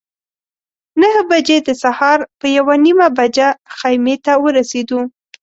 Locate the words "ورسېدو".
4.43-4.99